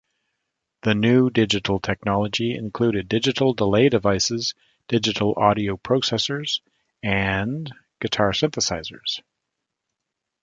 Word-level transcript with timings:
The 0.81 0.95
new 0.95 1.29
digital 1.29 1.79
technology 1.79 2.55
included 2.55 3.07
digital 3.07 3.53
delay 3.53 3.87
devices, 3.87 4.55
digital 4.87 5.35
audio 5.37 5.77
processors, 5.77 6.61
and 7.03 7.71
guitar 7.99 8.31
synthesizers. 8.31 9.21